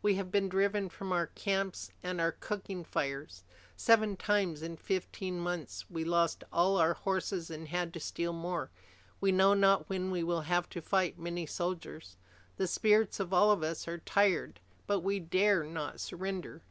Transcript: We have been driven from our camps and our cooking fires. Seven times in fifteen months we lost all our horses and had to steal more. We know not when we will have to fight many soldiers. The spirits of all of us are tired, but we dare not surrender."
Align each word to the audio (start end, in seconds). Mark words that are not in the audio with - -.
We 0.00 0.14
have 0.14 0.30
been 0.30 0.48
driven 0.48 0.88
from 0.88 1.12
our 1.12 1.26
camps 1.26 1.90
and 2.02 2.18
our 2.18 2.32
cooking 2.32 2.82
fires. 2.82 3.44
Seven 3.76 4.16
times 4.16 4.62
in 4.62 4.78
fifteen 4.78 5.38
months 5.38 5.84
we 5.90 6.02
lost 6.02 6.44
all 6.50 6.78
our 6.78 6.94
horses 6.94 7.50
and 7.50 7.68
had 7.68 7.92
to 7.92 8.00
steal 8.00 8.32
more. 8.32 8.70
We 9.20 9.32
know 9.32 9.52
not 9.52 9.90
when 9.90 10.10
we 10.10 10.22
will 10.22 10.40
have 10.48 10.70
to 10.70 10.80
fight 10.80 11.18
many 11.18 11.44
soldiers. 11.44 12.16
The 12.56 12.66
spirits 12.66 13.20
of 13.20 13.34
all 13.34 13.50
of 13.50 13.62
us 13.62 13.86
are 13.86 13.98
tired, 13.98 14.60
but 14.86 15.00
we 15.00 15.20
dare 15.20 15.62
not 15.62 16.00
surrender." 16.00 16.62